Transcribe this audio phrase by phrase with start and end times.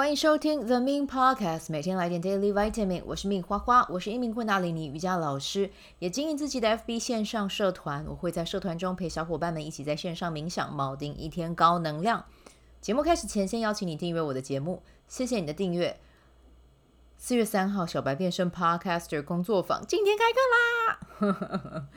[0.00, 3.02] 欢迎收听 The Min Podcast，每天来点 Daily Vitamin。
[3.04, 8.06] 我是 Min 花花，我是一名昆达里尼瑜伽老师，也经营自己的 FB 线上社团。
[8.08, 12.24] 我会在社团中陪小伙伴们一起在线上冥想，锚定一天高能量。
[12.80, 16.00] 节目开始前，先邀请你订阅我的节目，谢谢你的订阅。
[17.18, 21.88] 四月三号，小白变身 Podcaster 工作坊，今天开课啦！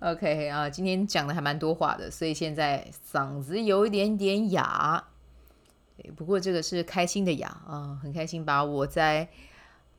[0.10, 5.04] OK 啊，今天讲的还蛮多话的，所以现在嗓子有一点点哑。
[6.16, 9.28] 不过这个是开心的呀啊，很开心把我在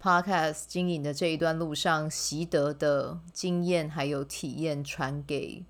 [0.02, 5.64] Podcast 经营的这一段路上习得的经验还有体验传给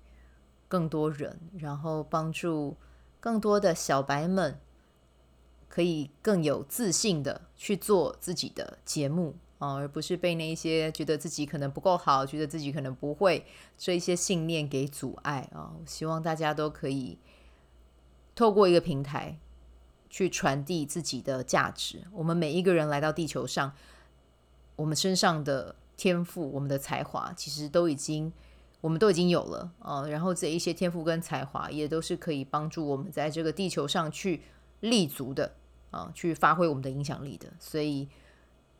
[0.68, 2.76] 更多人，然后帮助
[3.20, 4.58] 更多的小白们
[5.68, 13.46] 可以更有自信的去做自己的节目啊，而不是被那些觉得自己可能不够好，觉得自己可能不会
[13.78, 15.72] 这一些信念给阻碍啊。
[15.86, 17.16] 希望大家都可以
[18.34, 19.38] 透过一个平台。
[20.08, 22.04] 去传递自己的价值。
[22.12, 23.72] 我们每一个人来到地球上，
[24.76, 28.32] 我们身上的天赋、我们的才华，其实都已经，
[28.80, 34.42] 我们都已经有了啊、然后这一些天赋跟才华，也都是可以帮助我们在这个地球上去
[34.80, 35.54] 立足的
[35.90, 37.48] 啊、去发挥我们的影响力的。
[37.58, 38.08] 所以，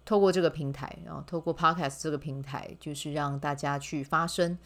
[0.04, 4.58] 透过这个平台，然后透过 Podcast 这个平台，就是让大家去发声，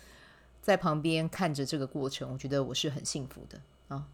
[0.61, 4.07] 在旁边看着这个过程，我觉得我是很幸福的啊、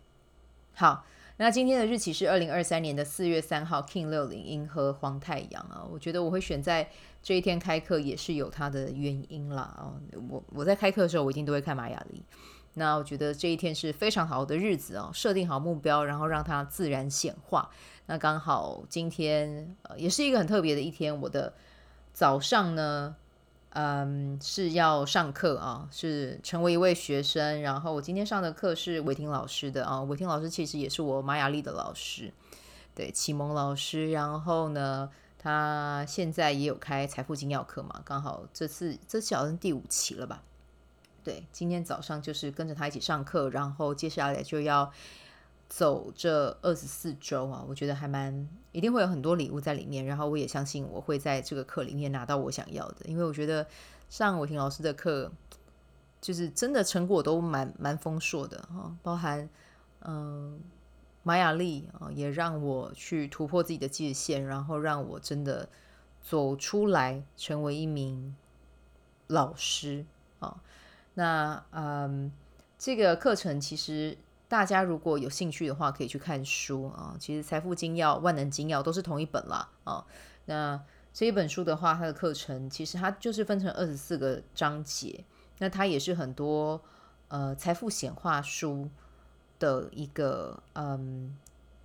[0.75, 1.05] 好。
[1.39, 6.89] 那今天的日期是二零二三年的四月三号，King 六零银河黄太阳啊，我觉得我会选在
[7.23, 9.93] 这一天开课也是有它的原因啦啊。
[10.31, 12.23] 我我在开课的时候，我一定都会看玛雅历。
[12.73, 17.71] 那我觉得这一天是非常好的日子哦，设定好目标，然后让它自然显化。
[18.07, 21.53] 那刚好今天呃也是一个很特别的一天，我的
[22.15, 23.15] 早上呢。
[23.79, 27.61] 嗯，是要上课啊，是成为一位学生。
[27.61, 32.33] 然后我今天上的课是韦婷老师的啊，韦婷老师其实也是我玛雅丽的老师，
[32.95, 34.11] 对，启蒙老师。
[34.13, 40.43] 然后呢，他现在也有开财富精要课嘛，刚好这次这次好像第五期了吧？
[41.23, 44.91] 对，今天早上就是跟着他一起上课，然后接下来就要。
[45.69, 50.07] 走这二十四周啊，我觉得还蛮一定会有很多礼物在里面。
[50.07, 53.67] 然后我也相信我会在这个课里面拿到我想要的，因为我觉得
[54.09, 55.31] 上伟霆老师的课，
[56.21, 59.49] 就是真的成果都蛮蛮丰硕的哈， 包含
[60.03, 60.61] 嗯
[61.25, 65.69] 玛雅丽啊，也让我去突破自己的界限，然后让我真的
[66.23, 68.37] 走出来成为一名
[69.27, 70.07] 老师
[70.39, 70.63] 啊。
[71.15, 72.31] 那嗯，
[72.79, 74.17] 这个课程其实。
[74.49, 77.17] 大家如果有兴趣的话，可以去看书啊。
[77.19, 80.07] 其实《财富精要》《万能精要》都是同一本啦啊。
[80.45, 80.81] 那
[81.13, 85.25] 这一本书的话，它的课程其实它就是分成二十四个章节。
[85.59, 86.81] 那它也是很多
[87.29, 88.89] 呃财富显化书
[89.59, 91.37] 的一个嗯，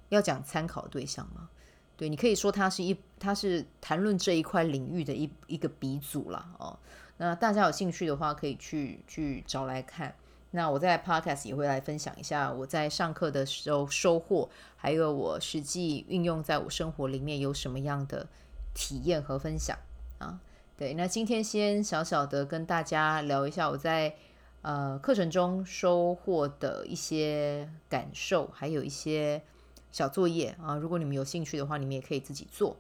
[0.10, 1.50] 要讲参考对象嘛。
[1.98, 6.78] 对，你可以说它是一，它是谈论这一块领域的一一个鼻祖啦哦。
[7.18, 10.14] 那大家有兴趣的话，可以去去找来看。
[10.54, 18.28] 那我在 Podcast 也会来分享一下我在上课的时候收获，还有我实际运用在我生活里面有什么样的
[18.74, 19.78] 体验和分享
[20.18, 20.42] 啊？
[20.76, 24.14] 对，那今天先小小的跟大家聊一下我在
[24.62, 29.42] 呃课程中收获的一些感受，还有一些
[29.90, 30.76] 小作业啊。
[30.76, 32.76] 如果你们有兴趣的话，你们也可以自己做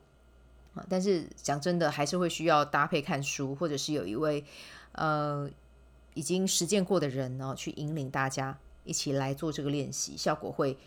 [0.73, 0.85] 啊。
[0.89, 4.43] 但是讲真的，还是会需要搭配看书，或者是有一位
[4.91, 5.49] 呃。
[6.13, 10.77] 已经实践过的人呢，去引领大家一起来做这个练习，效果会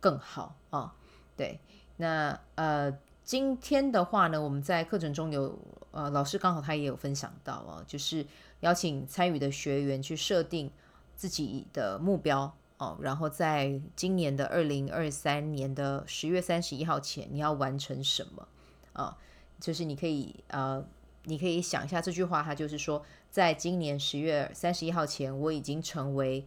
[0.00, 0.94] 更好啊。
[1.36, 1.58] 对，
[1.96, 5.58] 那呃，今天的话呢，我们在课程中有
[5.90, 8.26] 呃，老师刚好他也有分享到啊，就是
[8.60, 10.70] 邀请参与的学员去设定
[11.16, 18.48] 自己的目标哦，然后在今年的二零二三年的十月三十一号前，你要完成什么
[18.92, 19.16] 啊？
[19.60, 20.84] 就是你可以呃。
[21.26, 23.02] 你可以想一下这句话，它就是说，
[23.34, 26.46] 在今年十月三十一号前，我已经成为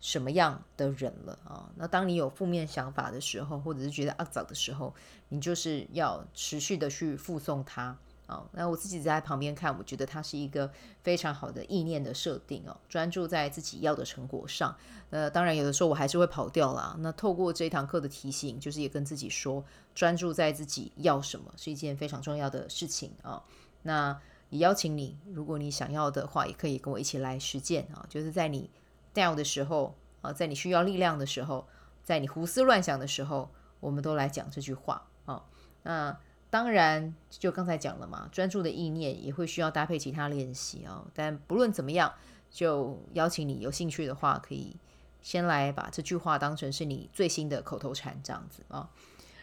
[0.00, 1.70] 什么样的人了啊？
[1.76, 4.92] 那当你有负面想法的时候，或者是觉得肮脏的时候，
[5.28, 8.44] 你就是要持续的去附送它啊。
[8.50, 10.68] 那我自己在旁边看，我觉得它是一个
[11.04, 14.76] 非常好的意念的设定哦，专注在自己要的成果上。
[15.10, 16.96] 那当然，有的时候我还是会跑掉啦。
[16.98, 23.44] 那透过这堂课的提醒，就是也跟自己说，专注在自己要什么是一件非常重要的事情啊。
[23.82, 24.20] 那
[24.50, 28.06] 也邀请你，如果你想要的话，也可以跟我一起来实践啊！
[28.08, 28.70] 就是在你
[29.14, 31.66] down 的时候啊，在你需要力量的时候，
[32.02, 33.50] 在你胡思乱想的时候，
[33.80, 35.44] 我们都来讲这句话啊。
[35.82, 36.18] 那
[36.50, 41.04] 当然，就刚才讲了嘛，专注的意念也会需要搭配其他练习啊。
[41.12, 42.14] 但不论怎么样，
[42.50, 44.74] 就邀请你有兴趣的话，可以
[45.20, 48.88] 先来把这句话当成是你最新的口头禅这样子啊。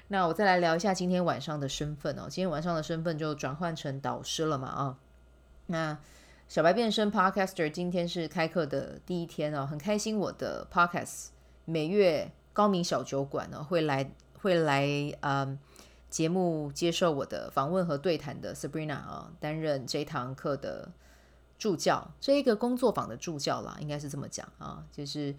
[0.07, 2.27] 那我再来聊一下今天晚上的身份哦。
[2.29, 4.97] 今天晚上的身份就转换成导师了嘛啊。
[5.65, 5.97] 那
[6.47, 11.29] 小白变身 Podcaster 今天是开课的第一天哦，很开心我的 Podcast
[11.65, 14.11] 每月高明小酒馆呢会来
[14.41, 14.87] 会来
[15.21, 15.57] 嗯
[16.09, 20.91] 节目接受我的访问和对谈的 Sabrina 啊，担任这堂课的
[21.57, 25.33] 助教，这一个工作坊的助教啦，应该是这么讲啊，就是。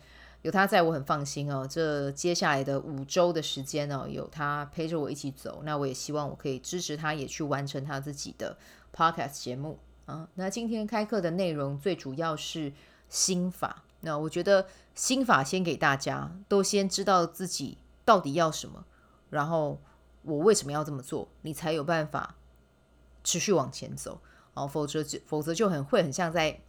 [0.46, 1.66] 有他在我很放心哦。
[1.68, 5.62] 这接下来的五周的时间哦，有他陪着我一起走。
[5.64, 8.56] 那我也希望我可以支持他，也去完成他自己的
[8.94, 10.28] podcast 节目啊。
[10.34, 12.72] 那今天开课的内容最主要是
[13.08, 13.82] 心法。
[14.02, 18.84] 那我觉得心法先给大家，都先知道自己到底要什么，
[19.30, 19.80] 然后
[20.22, 22.36] 我为什么要这么做，你才有办法
[23.24, 24.20] 持续往前走
[24.54, 24.64] 哦。
[24.64, 26.60] 否则就否则就很会很像在。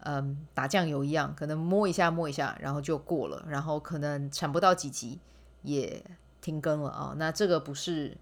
[0.00, 5.18] 嗯，打酱油一样，可能摸一下摸一下，然后就过了，然后可能产不到几集
[5.62, 6.04] 也
[6.40, 7.14] 停更了啊。
[7.16, 8.16] 那这个不是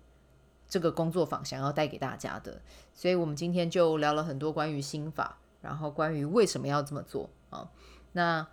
[0.69, 2.63] 这个工作坊想要带给大家的，
[2.95, 7.69] 所以我们今天就聊了很多关于心法，然后关于为什么要这么做啊。
[8.13, 8.47] 那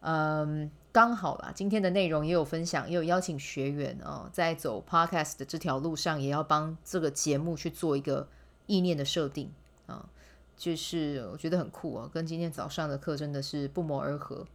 [0.00, 8.28] 嗯，刚好啦，今天的内容也有分享，也有邀请学员啊，在走 Podcast 的这条路上，也要帮这个节目去做一个
[8.66, 9.52] 意念的设定
[9.86, 10.08] 啊。
[10.56, 14.46] 就是我觉得很酷哦，跟今天早上的课真的是不谋而合。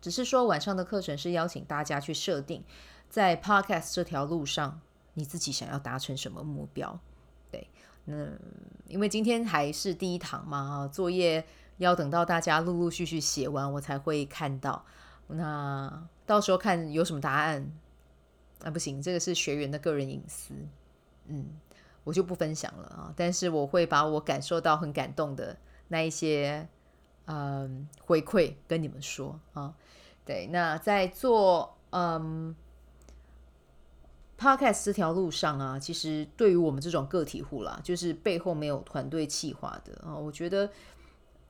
[0.00, 2.64] 只是说晚上的课程是邀请大家去设定，
[3.10, 4.80] 在 Podcast 这条路上，
[5.12, 6.98] 你自己想要达成什么目标？
[7.50, 7.68] 对，
[8.06, 8.28] 那，
[8.88, 11.44] 因为今天还是第一堂嘛，作业
[11.76, 14.86] 要等到大家陆陆续续写完，我才会看到。
[15.28, 17.70] 那到时候看有什么答案，
[18.64, 20.54] 啊，不行，这个是学员的个人隐私，
[21.26, 21.46] 嗯。
[22.02, 25.56] 我就不分享了啊，但是我会把我感受到很感动的
[25.88, 26.66] 那一些，
[27.26, 29.74] 嗯，回馈跟你们说啊。
[30.24, 32.54] 对，那在做嗯
[34.38, 40.70] Podcast 这条路上啊，其实对于我们这种个体户啦，就是背后没有团队企划的啊，我觉得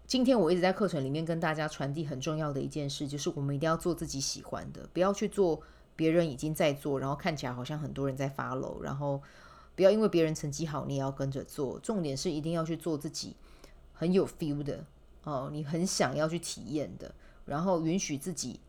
[0.07, 5.61] 今天我一直在课程里面跟大家传递很重要的一件事，就是我们一定要做自己喜欢的，不要去做
[5.95, 9.23] 别人已经在做，然后看起来好像很多人在 follow，然后。
[9.77, 11.79] 不要因为别人成绩好，你也要跟着做。
[11.81, 13.35] 重点是一定要去做自己
[13.95, 14.85] 很有 feel 的
[15.25, 17.15] 哦，你很想要去体验的，
[17.47, 18.61] 然后允许自己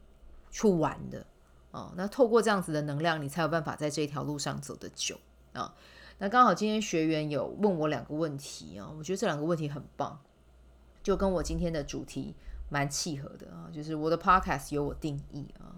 [0.49, 1.25] 去玩的
[1.71, 1.91] 哦。
[1.97, 5.19] 那透过这样子的能量，你才有办法在这条路上走得久
[5.53, 5.73] 啊、
[6.19, 10.17] 那刚好今天学员有问我两个问题啊、哦，我觉得这两个问题很棒，
[11.03, 12.33] 就跟我今天的主题
[12.69, 15.75] 蛮契合的啊、就是我的 podcast 有我定义啊、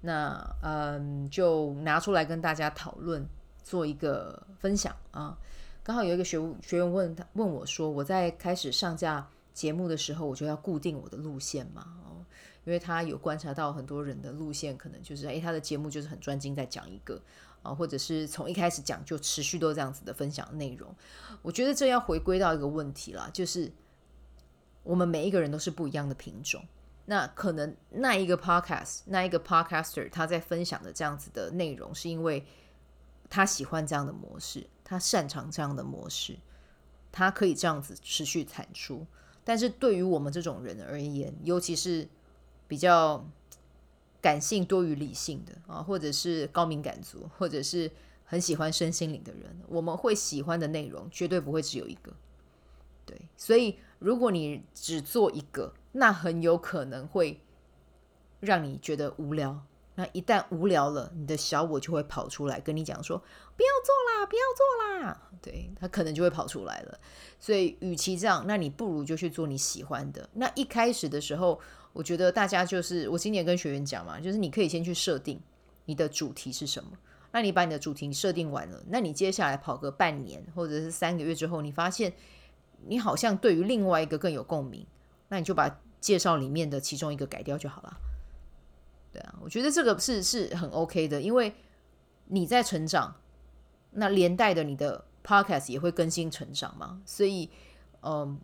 [0.00, 3.28] 那嗯，就拿出来跟大家讨论。
[3.64, 5.36] 做一个分享啊，
[5.82, 11.84] 刚好有一个学学员问他问我说，我在开始上架节目的时候，我就要固定我的路线嘛？
[12.04, 12.24] 哦，
[12.64, 17.20] 因为他有观察到很多人的路线，可能就是诶，他的节目就是很专精在讲一个
[17.62, 20.94] 啊，或者是从一开始讲就持续都这样子的分享内容。
[21.42, 23.70] 我觉得这要回归到一个问题啦，就是
[24.82, 26.62] 我们每一个人都是不一样的品种，
[27.06, 32.44] 那可能那一个 podcast 那一个 podcaster 他在分享的这样子的内容，是因为。
[33.30, 36.36] 他喜欢这样的模式，他擅长这样的模式，
[37.12, 39.06] 他可以这样子持续产出。
[39.44, 42.08] 但是对于我们这种人而言，尤其是
[42.68, 43.24] 比较
[44.20, 47.90] 感性多于理性的啊，或者是高敏感族，或者是
[48.24, 52.12] 很喜欢身心灵的人，我们会喜欢的内容绝对不会只有一个。
[53.06, 57.40] 对，所以如果你只做一个，那很有可能会
[58.40, 59.62] 让你觉得无聊。
[60.00, 63.18] 那一旦无聊了，你的小我就会跑出来跟你讲说
[63.54, 66.98] ：“不要做啦，不要做啦。”对，他可能就会跑出来了。
[67.38, 70.26] 所以，与其这样，那你不如就去做你喜欢的。
[70.32, 71.60] 那一开始的时候，
[71.92, 75.38] 我觉得大家就是我今年跟学员讲嘛，就是你可以先去设定
[75.84, 76.92] 你的主题是什么。
[77.30, 82.10] 那你把你的主题设定完了，那你接下来跑个半年或者是三个月之后，你发现
[82.86, 84.86] 你好像对于另外一个更有共鸣，
[85.28, 87.98] 那你就把介绍里面的其中一个改掉就好了。
[89.12, 91.52] 对啊，我觉得这个是是很 OK 的，因为
[92.26, 93.16] 你在成长，
[93.90, 97.50] 那连带的你的 Podcast 也会更新成长嘛，所以
[98.02, 98.38] 嗯，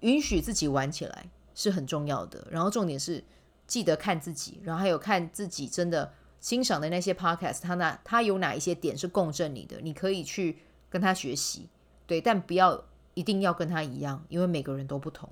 [0.00, 2.46] 允许自己玩起来是很重要的。
[2.50, 3.22] 然后重点是
[3.66, 6.10] 记得看自己，然后还有看自己真的
[6.40, 11.68] 欣赏的那些 Podcast，它那它有哪一些点是共振你的，你可以去跟他学习，
[12.06, 15.28] 对，但不要一定要跟他一样，因为每个人都不同。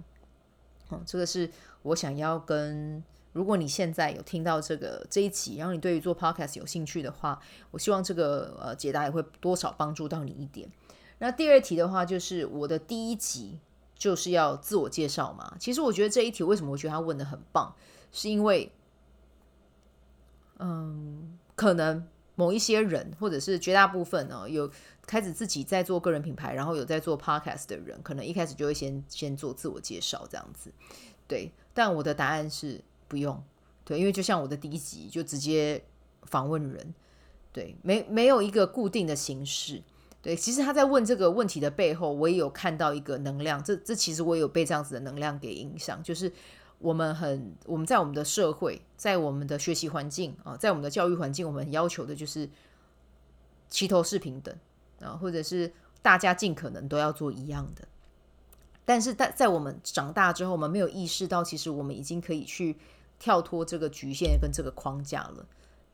[0.90, 3.02] 嗯，这个是我想要跟。
[3.36, 7.38] 如果你现在有听到这个这一期，然后你对于做 podcast 有兴趣的话，
[7.70, 10.66] 我希望这个呃解答也会多少帮助到你一点。
[11.18, 13.58] 那第二题的话，就是我的第一集
[13.94, 15.54] 就是要自我介绍嘛。
[15.60, 17.74] 其实我觉得这一题为什么我觉得他问的很棒，
[18.10, 18.72] 是因为，
[20.58, 24.70] 嗯，可能某一些人，或者是绝大部分呢，有
[25.06, 30.72] 开始自己在做个人品牌，然后有在做 podcast 的人，可能一开始就会先先做自我介绍这样子。
[31.28, 33.42] 对，但我的答案是不用。
[33.84, 35.84] 对，因为就像我的第一集就直接
[36.22, 36.94] 访问人，
[37.52, 39.82] 对，没没有一个固定的形式。
[40.20, 43.62] 对，其实他在问这个问题的背后，我也有看到一个能量。
[43.62, 46.32] 这这其实我也有被这样子的能量给影响，就是
[46.78, 52.50] 我们很我们在我们的社会，在我们的学习环境啊，在我们的教育环境，我们要求的就是
[53.68, 54.52] 齐头是平等
[55.00, 55.72] 啊，或者是
[56.02, 57.86] 大家尽可能都要做一样的。
[58.86, 62.78] 但是在在我们长大之后，我们没有意识到，其实我们已经可以去。
[63.18, 65.46] 跳脱这个局限跟这个框架了，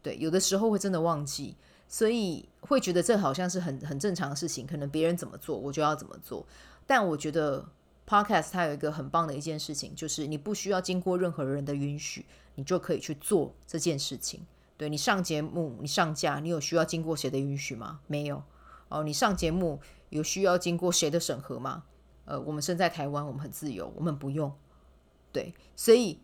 [0.03, 1.55] 对，有的时候会真的忘记，
[1.87, 6.45] 所以会觉得这好像是很很正常的事情，可能别人怎么做，我就要怎么做。
[6.85, 7.65] 但我觉得
[8.09, 14.45] Podcast 它有一个很棒的一件事情，就是你不需要经过任何人的允许，你就可以去做这件事情。
[14.77, 18.01] 对，你上节目，你上架，你有需要经过谁的允许吗？
[18.09, 18.43] 没有。
[18.89, 21.85] 哦，你上节目有需要经过谁的审核吗？
[22.25, 24.53] 呃，我们身在台湾，我们很自由，我们不用。
[25.33, 26.19] 对，所以。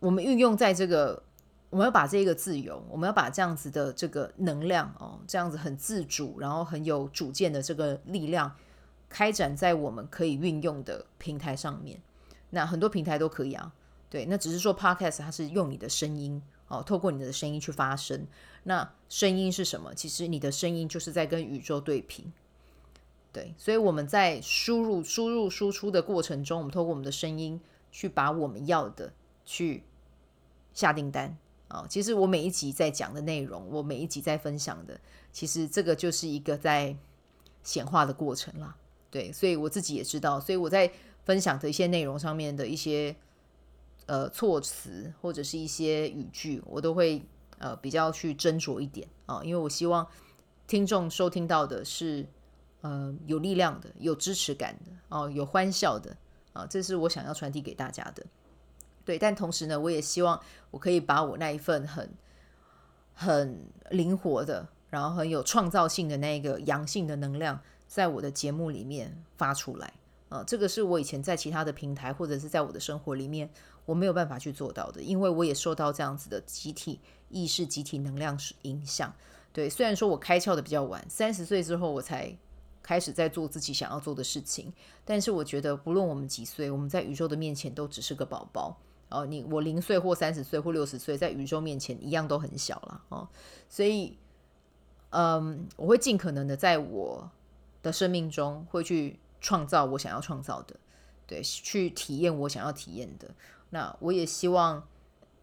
[0.00, 1.22] 我们运用在这个，
[1.70, 8.54] 我们要把这个自由，我们要把这样子的这个能量哦，这样子很自主，然后很有主见的这个力量，
[9.08, 11.98] 开展在我们可以运用的平台上面。
[12.50, 13.72] 那很多平台都可以啊，
[14.10, 18.26] 对，那只是说 Podcast 它是用你的声音哦，透过你的声音去发声。
[18.64, 19.94] 那声音是什么？
[19.94, 22.30] 其实你的声音就是在跟宇宙对频。
[23.34, 27.60] 对，所以我们在输入、输入、输出的过程中，我们透过我们的声音
[27.92, 29.12] 去把我们要的
[29.44, 29.82] 去。
[30.76, 31.38] 下订单
[31.68, 35.00] 啊、其实我每一集在讲的内容，我每一集在分享的，
[35.32, 36.96] 其实这个就是一个在
[37.62, 38.76] 显化的过程啦。
[39.08, 40.92] 对，所以我自己也知道，所以我在
[41.24, 43.14] 分享的一些内容上面的一些
[44.06, 47.22] 呃措辞或者是一些语句，我都会
[47.58, 50.04] 呃比较去斟酌一点啊、因为我希望
[50.66, 52.26] 听众收听到的是
[52.84, 56.14] 呃有力量的、有支持感的哦，有欢笑的
[56.52, 58.24] 啊、这是我想要传递给大家的。
[59.06, 60.38] 对，但同时呢，我也希望
[60.70, 62.08] 我可以把我那一份很
[63.14, 63.58] 很
[63.90, 69.92] 灵活的，然后很有创造性的那个阳性的能量，在我的节目里面发出来。
[70.28, 73.48] 呃，这个是我以前在其他的平台或者是在我的生活里面
[73.84, 79.12] 我没有办法去做到的，因为我也受到这样子的集体意识、集体能量影响。
[79.52, 82.36] 对，虽然说我开窍的比较晚，三十岁之后我才
[82.84, 84.72] 开始在做自己想要做的事情，
[85.04, 88.78] 但是我觉得不论我们几岁，我们在宇宙的面前都只是个宝宝。
[89.10, 93.28] 哦，你我零岁或三十岁或六十岁，在宇宙面前一样都很小了哦，
[93.68, 94.18] 所以，
[95.10, 97.30] 嗯，我会尽可能的在我
[97.80, 100.74] 的生命中会去创造我想要创造的，
[101.26, 103.32] 对，去体验我想要体验的。
[103.70, 104.86] 那我也希望，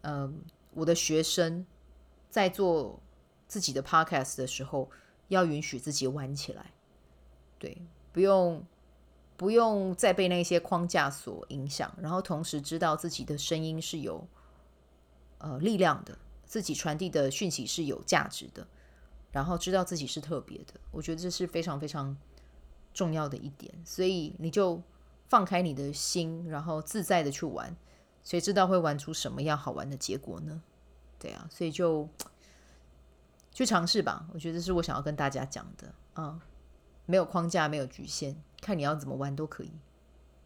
[0.02, 0.42] 嗯，
[0.74, 1.64] 我的学生
[2.28, 3.00] 在做
[3.48, 4.90] 自己的 podcast 的时候，
[5.28, 6.72] 要允许自己玩起来，
[7.62, 7.80] 对，
[8.12, 8.64] 不用。
[9.34, 14.24] 不用再被那些框架所影响，然后同时知道自己的声音是有
[15.38, 18.64] 呃力量的，自己传递的讯息是有价值的，
[19.32, 22.16] 然后知道自己是特别的，我觉得这是非常非常
[22.94, 23.74] 重要的一点。
[23.84, 24.80] 所以你就
[25.28, 27.74] 放开你的心，然后自在的去玩，
[28.22, 30.62] 谁知道会玩出什么样好玩的结果呢？
[31.18, 32.08] 对啊，所以就
[33.50, 34.28] 去尝试吧。
[34.32, 36.40] 我觉得是我想要跟大家讲的啊，
[37.06, 38.36] 没有框架，没有局限。
[38.60, 39.72] 看你要怎么玩都可以，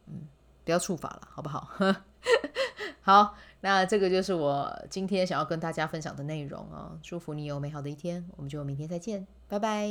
[0.07, 0.23] 嗯，
[0.65, 1.69] 不要触法了，好不好？
[3.03, 6.99] 好，那这个就是我今天想要跟大家分享的内容哦。
[7.03, 9.87] 祝福你有美好的一天，我们就明天再见，拜拜。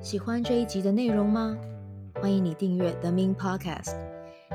[0.00, 1.56] 喜欢这一集的内容吗？
[2.14, 3.96] 欢迎你订阅 The Min Podcast，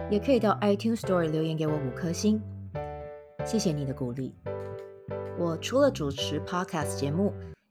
[0.10, 2.42] 也可以到 iTunes Store 留言给我五颗星，
[3.46, 4.34] 谢谢你的鼓励。
[5.38, 7.34] 我除了主持 Podcast 节目，